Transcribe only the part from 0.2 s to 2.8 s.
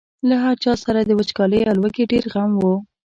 له هر چا سره د وچکالۍ او لوږې ډېر غم و.